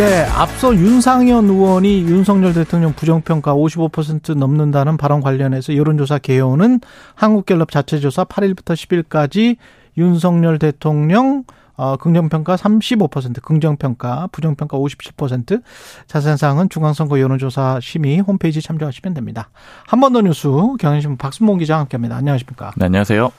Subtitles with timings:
[0.00, 6.80] 네, 앞서 윤상현 의원이 윤석열 대통령 부정평가 55% 넘는다는 발언 관련해서 여론조사 개요는
[7.14, 9.56] 한국갤럽 자체조사 8일부터 10일까지
[9.98, 11.44] 윤석열 대통령
[11.76, 15.62] 어, 긍정평가 35%, 긍정평가, 부정평가 57%.
[16.06, 19.50] 자세한 사항은 중앙선거 여론조사 심의 홈페이지 참조하시면 됩니다.
[19.86, 22.16] 한 번 더 뉴스 경향신문 박순봉 기자와 함께합니다.
[22.16, 22.72] 안녕하십니까?
[22.78, 23.30] 네, 안녕하세요.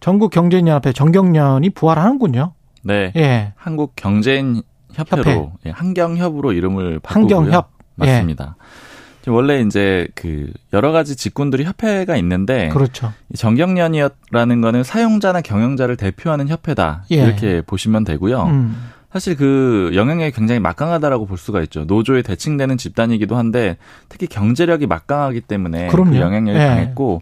[0.00, 2.52] 전국 경제연합회 정경련이 부활하는군요.
[2.82, 3.54] 네, 예.
[3.56, 4.62] 한국 경제인
[4.94, 5.50] 협회로 협회.
[5.66, 7.36] 예, 한경협으로 이름을 바꾸고요.
[7.36, 8.56] 한경협 맞습니다.
[8.58, 9.30] 예.
[9.30, 13.12] 원래 이제 그 여러 가지 직군들이 협회가 있는데 그렇죠.
[13.34, 17.16] 정경련이라는 거는 사용자나 경영자를 대표하는 협회다 예.
[17.16, 18.42] 이렇게 보시면 되고요.
[18.42, 18.90] 음.
[19.14, 21.84] 사실 그 영향력이 굉장히 막강하다라고 볼 수가 있죠.
[21.84, 23.76] 노조에 대칭되는 집단이기도 한데
[24.08, 26.10] 특히 경제력이 막강하기 때문에 그 그럼요.
[26.10, 26.66] 그 영향력이 예.
[26.66, 27.20] 강했고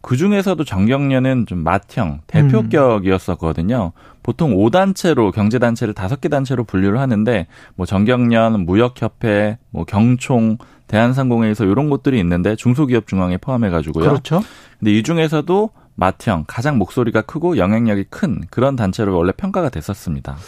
[0.00, 3.92] 그 중에서도 정경련은 좀 맏형 대표격이었었거든요.
[4.22, 11.90] 보통 5단체로 경제 단체를 5개 단체로 분류를 하는데 뭐 정경련, 무역협회, 뭐 경총, 대한상공회에서 이런
[11.90, 14.08] 곳들이 있는데 중소기업 중앙에 포함해 가지고요.
[14.08, 14.42] 그렇죠.
[14.78, 20.38] 근데 이 중에서도 맏형 가장 목소리가 크고 영향력이 큰 그런 단체로 원래 평가가 됐었습니다.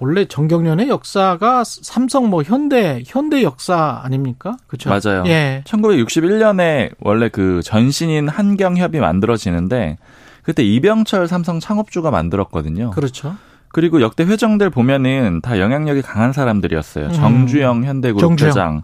[0.00, 4.56] 원래 정경련의 역사가 삼성 뭐 현대 현대 역사 아닙니까?
[4.66, 4.90] 그렇죠.
[4.90, 5.24] 맞아요.
[5.26, 5.62] 예.
[5.66, 9.98] 1961년에 원래 그 전신인 한경협이 만들어지는데
[10.42, 12.90] 그때 이병철 삼성 창업주가 만들었거든요.
[12.90, 13.36] 그렇죠.
[13.70, 17.06] 그리고 역대 회장들 보면은 다 영향력이 강한 사람들이었어요.
[17.06, 17.12] 음.
[17.12, 18.48] 정주영 현대그룹 정주영.
[18.48, 18.82] 회장,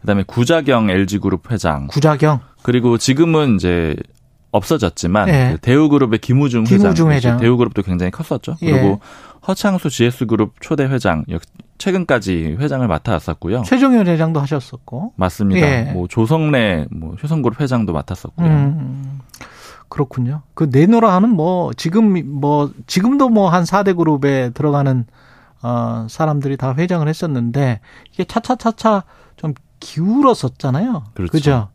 [0.00, 1.86] 그다음에 구자경 LG그룹 회장.
[1.86, 2.40] 구자경.
[2.62, 3.94] 그리고 지금은 이제
[4.54, 5.50] 없어졌지만 예.
[5.52, 7.40] 그 대우그룹의 김우중, 김우중 회장, 회장.
[7.40, 8.54] 대우그룹도 굉장히 컸었죠.
[8.62, 8.70] 예.
[8.70, 9.00] 그리고
[9.46, 11.24] 허창수 GS그룹 초대 회장
[11.78, 13.62] 최근까지 회장을 맡아왔었고요.
[13.62, 15.66] 최종현 회장도 하셨었고 맞습니다.
[15.66, 15.90] 예.
[15.92, 18.46] 뭐 조성래 뭐 효성그룹 회장도 맡았었고요.
[18.46, 19.20] 음,
[19.88, 20.42] 그렇군요.
[20.54, 25.04] 그 내노라는 뭐 지금 뭐 지금도 뭐 한 4대 그룹에 들어가는
[25.62, 27.80] 어 사람들이 다 회장을 했었는데
[28.12, 29.02] 이게 차차차차
[29.36, 31.04] 좀 기울었었잖아요.
[31.14, 31.32] 그렇죠.
[31.32, 31.68] 그죠?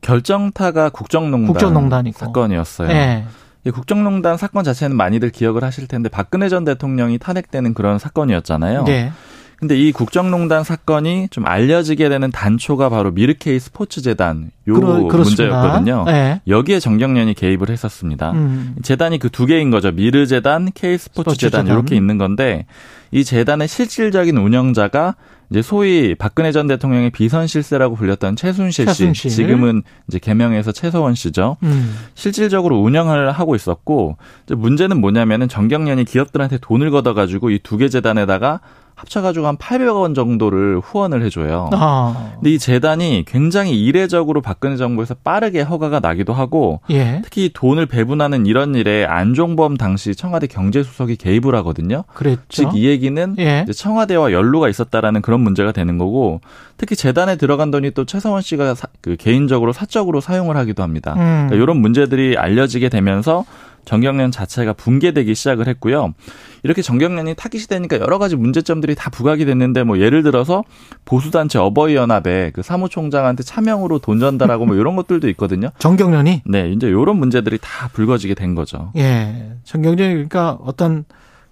[0.00, 2.18] 결정타가 국정농단 국정농단이고.
[2.18, 2.88] 사건이었어요.
[2.88, 3.24] 네.
[3.72, 8.84] 국정농단 사건 자체는 많이들 기억을 하실 텐데 박근혜 전 대통령이 탄핵되는 그런 사건이었잖아요.
[8.84, 9.12] 네.
[9.60, 16.04] 근데 이 국정농단 사건이 좀 알려지게 되는 단초가 바로 미르케이 스포츠 재단 요 그러, 문제였거든요.
[16.06, 16.40] 네.
[16.48, 18.32] 여기에 정경련이 개입을 했었습니다.
[18.32, 18.74] 음.
[18.82, 19.92] 재단이 그 두 개인 거죠.
[19.92, 22.64] 미르 재단, K 스포츠재단 이렇게 있는 건데
[23.10, 25.14] 이 재단의 실질적인 운영자가
[25.50, 29.30] 이제 소위 박근혜 전 대통령의 비선 실세라고 불렸던 최순실, 최순실.
[29.30, 31.56] 씨, 지금은 이제 개명해서 최서원 씨죠.
[31.64, 31.94] 음.
[32.14, 34.16] 실질적으로 운영을 하고 있었고
[34.48, 38.60] 문제는 뭐냐면은 정경련이 기업들한테 돈을 걷어가지고 이 두 개 재단에다가
[39.00, 41.70] 합쳐가지고 한 800억 원 정도를 후원을 해줘요.
[41.72, 42.32] 아.
[42.34, 47.20] 근데 이 재단이 굉장히 이례적으로 박근혜 정부에서 빠르게 허가가 나기도 하고 예.
[47.24, 52.04] 특히 돈을 배분하는 이런 일에 안종범 당시 청와대 경제수석이 개입을 하거든요.
[52.48, 53.66] 즉 이 얘기는 예.
[53.74, 56.40] 청와대와 연루가 있었다라는 그런 문제가 되는 거고
[56.76, 61.14] 특히 재단에 들어간 돈이 또 최성원 씨가 사, 그 개인적으로 사적으로 사용을 하기도 합니다.
[61.14, 61.48] 음.
[61.48, 63.44] 그러니까 이런 문제들이 알려지게 되면서
[63.84, 66.14] 정경련 자체가 붕괴되기 시작을 했고요.
[66.62, 70.62] 이렇게 정경련이 타깃이 되니까 여러 가지 문제점들이 다 부각이 됐는데 뭐 예를 들어서
[71.04, 75.70] 보수단체 어버이연합에 그 사무총장한테 차명으로 돈 전달하고 뭐 이런 것들도 있거든요.
[75.80, 76.42] 정경련이?
[76.46, 78.92] 네, 이제 이런 문제들이 다 불거지게 된 거죠.
[78.96, 79.52] 예.
[79.64, 81.04] 정경련이 그러니까 어떤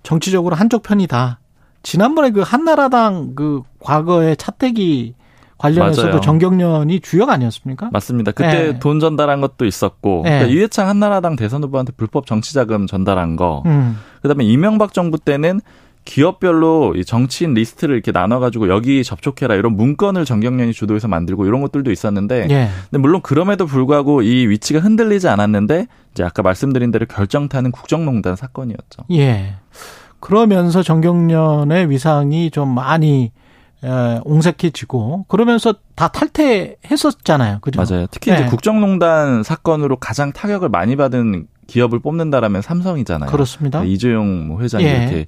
[0.02, 1.40] 정치적으로 한쪽 편이다.
[1.82, 5.14] 지난번에 그 한나라당 그 과거의 차떼기
[5.58, 6.20] 관련해서도 맞아요.
[6.20, 7.90] 정경련이 주역 아니었습니까?
[7.92, 8.32] 맞습니다.
[8.32, 8.78] 그때 네.
[8.78, 10.30] 돈 전달한 것도 있었고 네.
[10.30, 13.62] 그러니까 이해창 한나라당 대선 후보한테 불법 정치자금 전달한 거.
[13.66, 13.98] 음.
[14.22, 15.60] 그다음에 이명박 정부 때는
[16.04, 21.90] 기업별로 이 정치인 리스트를 이렇게 나눠가지고 여기 접촉해라 이런 문건을 정경련이 주도해서 만들고 이런 것들도
[21.92, 22.68] 있었는데, 예.
[22.88, 29.02] 근데 물론 그럼에도 불구하고 이 위치가 흔들리지 않았는데 이제 아까 말씀드린 대로 결정타는 국정농단 사건이었죠.
[29.12, 29.56] 예.
[30.20, 33.30] 그러면서 정경련의 위상이 좀 많이 에,
[33.82, 37.58] 옹색해 지고 그러면서 다 탈퇴했었잖아요.
[37.60, 37.82] 그죠?
[37.82, 38.06] 맞아요.
[38.10, 38.38] 특히 네.
[38.38, 43.30] 이제 국정농단 사건으로 가장 타격을 많이 받은 기업을 뽑는다라면 삼성이잖아요.
[43.30, 43.84] 그렇습니다.
[43.84, 44.90] 이재용 뭐 회장이 예.
[44.90, 45.26] 이렇게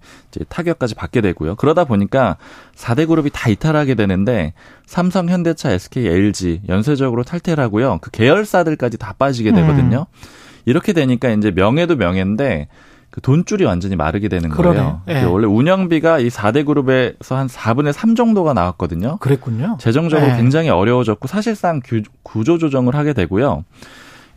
[0.49, 1.57] 타격까지 받게 되고요.
[1.57, 2.39] 그러다 보니까
[2.75, 4.55] 4대 그룹이 다 이탈하게 되는데
[4.87, 7.99] 삼성, 현대차, SK, LG 연쇄적으로 탈퇴를 하고요.
[8.01, 10.07] 그 계열사들까지 다 빠지게 되거든요.
[10.11, 10.21] 음.
[10.65, 12.69] 이렇게 되니까 이제 명예도 명예인데
[13.11, 15.03] 그 돈줄이 완전히 마르게 되는 거예요.
[15.09, 15.23] 예.
[15.25, 19.19] 원래 운영비가 이 4대 그룹에서 한 4분의 3 정도가 나왔거든요.
[19.19, 19.77] 그랬군요.
[19.81, 20.37] 재정적으로 예.
[20.37, 21.81] 굉장히 어려워졌고 사실상
[22.23, 23.65] 구조 조정을 하게 되고요.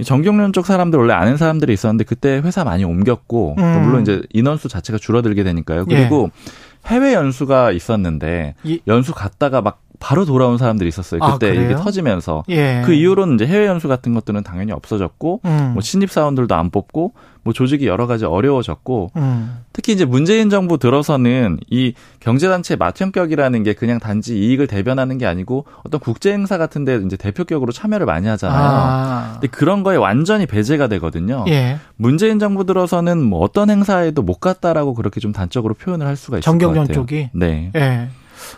[0.03, 3.81] 정경련 쪽 사람들 원래 아는 사람들이 있었는데 그때 회사 많이 옮겼고 음.
[3.83, 5.85] 물론 이제 인원수 자체가 줄어들게 되니까요.
[5.85, 6.89] 그리고 예.
[6.89, 8.55] 해외 연수가 있었는데
[8.87, 11.21] 연수 갔다가 막 바로 돌아온 사람들이 있었어요.
[11.23, 12.81] 아, 그때 아, 이게 터지면서 예.
[12.85, 15.71] 그 이후로는 이제 해외 연수 같은 것들은 당연히 없어졌고 음.
[15.73, 17.13] 뭐 신입 사원들도 안 뽑고
[17.43, 19.57] 뭐 조직이 여러 가지 어려워졌고 음.
[19.73, 25.65] 특히 이제 문재인 정부 들어서는 이 경제단체 맞형격이라는 게 그냥 단지 이익을 대변하는 게 아니고
[25.83, 28.61] 어떤 국제 행사 같은 데 이제 대표격으로 참여를 많이 하잖아요.
[28.61, 29.29] 아.
[29.33, 31.45] 근데 그런 거에 완전히 배제가 되거든요.
[31.49, 31.77] 예.
[31.97, 36.45] 문재인 정부 들어서는 뭐 어떤 행사에도 못 갔다라고 그렇게 좀 단적으로 표현을 할 수가 있을
[36.45, 36.73] 것 같아요.
[36.75, 37.29] 정경련 쪽이.
[37.33, 37.71] 네.
[37.75, 38.09] 예.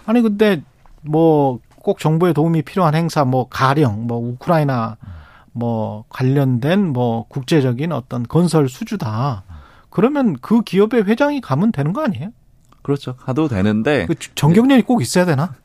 [0.05, 0.61] 아니 근데
[1.05, 4.97] 뭐 꼭 정부의 도움이 필요한 행사 뭐 가령 뭐 우크라이나
[5.51, 9.43] 뭐 관련된 뭐 국제적인 어떤 건설 수주다.
[9.91, 12.31] 그러면 그 기업의 회장이 가면 되는 거 아니에요?
[12.85, 13.15] 그렇죠.
[13.15, 15.55] 가도 되는데 그 정경련이 꼭 있어야 되나?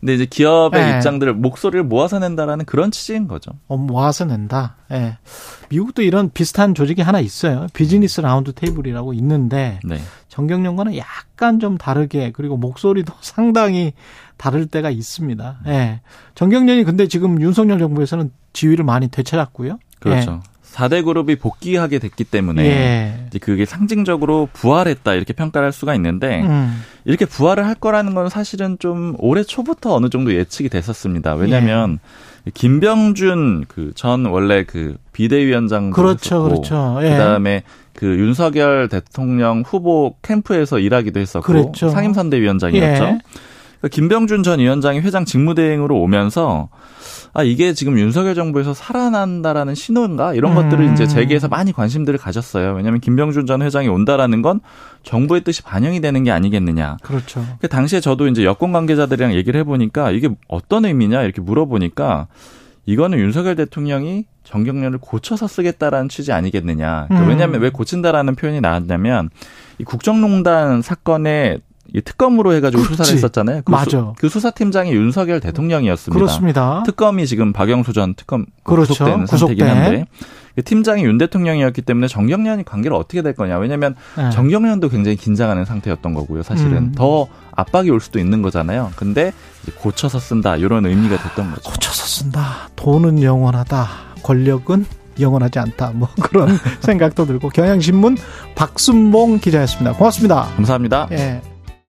[0.00, 0.96] 근데 이제 기업의 네.
[0.96, 3.50] 입장들을 목소리를 모아서 낸다라는 그런 취지인 거죠.
[3.68, 4.76] 어, 모아서 낸다.
[4.90, 4.94] 예.
[4.98, 5.18] 네.
[5.68, 7.66] 미국도 이런 비슷한 조직이 하나 있어요.
[7.74, 10.00] 비즈니스 라운드 테이블이라고 있는데 네.
[10.28, 13.92] 정경련과는 약간 좀 다르게 그리고 목소리도 상당히
[14.38, 15.58] 다를 때가 있습니다.
[15.66, 15.70] 예.
[15.70, 16.00] 네.
[16.34, 19.78] 정경련이 근데 지금 윤석열 정부에서는 지위를 많이 되찾았고요.
[19.98, 20.40] 그렇죠.
[20.70, 20.76] 예.
[20.76, 23.24] 4대 그룹이 복귀하게 됐기 때문에 예.
[23.28, 26.82] 이제 그게 상징적으로 부활했다 이렇게 평가를 할 수가 있는데 음.
[27.04, 31.34] 이렇게 부활을 할 거라는 건 사실은 좀 올해 초부터 어느 정도 예측이 됐었습니다.
[31.34, 31.98] 왜냐하면
[32.46, 32.50] 예.
[32.54, 36.98] 김병준 그 전 원래 그 비대위원장 그렇죠, 그렇죠.
[37.02, 37.10] 예.
[37.10, 37.62] 그다음에
[37.94, 41.90] 그 윤석열 대통령 후보 캠프에서 일하기도 했었고 그렇죠.
[41.90, 43.18] 상임선대위원장이었죠.
[43.80, 43.88] 예.
[43.88, 46.68] 그러니까 김병준 전 위원장이 회장 직무대행으로 오면서
[47.32, 50.56] 아 이게 지금 윤석열 정부에서 살아난다라는 신호인가 이런 음.
[50.56, 52.74] 것들을 이제 재계에서 많이 관심들을 가졌어요.
[52.74, 54.60] 왜냐하면 김병준 전 회장이 온다라는 건
[55.02, 56.98] 정부의 뜻이 반영이 되는 게 아니겠느냐.
[57.02, 57.44] 그렇죠.
[57.60, 62.26] 그 당시에 저도 이제 여권 관계자들이랑 얘기를 해보니까 이게 어떤 의미냐 이렇게 물어보니까
[62.86, 67.06] 이거는 윤석열 대통령이 정경련을 고쳐서 쓰겠다라는 취지 아니겠느냐.
[67.06, 67.28] 그러니까 음.
[67.28, 69.30] 왜냐하면 왜 고친다라는 표현이 나왔냐면
[69.78, 71.60] 이 국정농단 사건의
[71.94, 72.96] 이 특검으로 해가지고 그렇지.
[72.96, 73.62] 수사를 했었잖아요.
[73.64, 73.90] 그 맞아.
[73.90, 76.18] 수, 그 수사팀장이 윤석열 대통령이었습니다.
[76.18, 76.82] 그렇습니다.
[76.86, 78.92] 특검이 지금 박영수 전 특검 그렇죠.
[78.94, 80.04] 구속된 상태긴 한데
[80.54, 83.58] 그 팀장이 윤 대통령이었기 때문에 정경련이 관계를 어떻게 될 거냐.
[83.58, 84.30] 왜냐하면 네.
[84.30, 86.42] 정경련도 굉장히 긴장하는 상태였던 거고요.
[86.42, 86.92] 사실은 음.
[86.92, 88.90] 더 압박이 올 수도 있는 거잖아요.
[88.96, 89.32] 근데
[89.76, 91.70] 고쳐서 쓴다 이런 의미가 됐던 거죠.
[91.70, 92.68] 고쳐서 쓴다.
[92.76, 93.88] 돈은 영원하다.
[94.22, 94.86] 권력은
[95.18, 95.92] 영원하지 않다.
[95.94, 98.16] 뭐 그런 생각도 들고 경향신문
[98.54, 99.92] 박순봉 기자였습니다.
[99.94, 100.44] 고맙습니다.
[100.56, 101.08] 감사합니다.
[101.12, 101.40] 예.